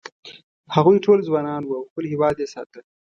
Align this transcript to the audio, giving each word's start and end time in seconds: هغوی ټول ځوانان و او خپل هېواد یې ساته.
هغوی 0.75 0.97
ټول 1.05 1.19
ځوانان 1.27 1.61
و 1.65 1.71
او 1.77 1.83
خپل 1.89 2.03
هېواد 2.13 2.35
یې 2.41 2.47
ساته. 2.53 2.79